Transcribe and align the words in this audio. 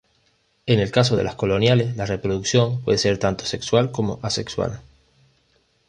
En 0.65 0.79
el 0.79 0.89
caso 0.91 1.15
de 1.15 1.23
las 1.23 1.35
coloniales, 1.35 1.95
la 1.95 2.07
reproducción 2.07 2.81
puede 2.81 2.97
ser 2.97 3.19
tanto 3.19 3.45
sexual 3.45 3.91
como 3.91 4.17
asexual. 4.23 4.81